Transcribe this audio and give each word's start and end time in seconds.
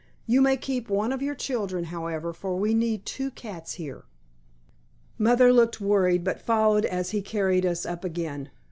You 0.25 0.41
may 0.41 0.57
keep 0.57 0.89
one 0.89 1.11
of 1.13 1.21
your 1.21 1.35
children, 1.35 1.83
however, 1.83 2.33
for 2.33 2.55
we 2.55 2.73
need 2.73 3.05
two 3.05 3.29
cats 3.29 3.73
here." 3.73 4.05
Mother 5.19 5.53
looked 5.53 5.79
worried, 5.79 6.23
but 6.23 6.41
followed 6.41 6.85
as 6.85 7.11
he 7.11 7.21
carried 7.21 7.67
us 7.67 7.85
up 7.85 8.03
again. 8.03 8.49